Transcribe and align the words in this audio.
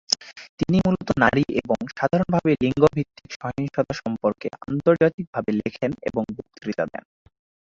তিনি 0.59 0.77
মূলত 0.85 1.09
নারী 1.23 1.43
এবং 1.61 1.77
সাধারণভাবে 1.91 2.51
লিঙ্গ 2.63 2.81
ভিত্তিক 2.95 3.29
সহিংসতা 3.37 3.93
সম্পর্কে 4.01 4.47
আন্তর্জাতিকভাবে 4.65 5.51
লেখেন 5.59 5.91
এবং 6.09 6.23
বক্তৃতা 6.37 6.83
দেন। 6.91 7.03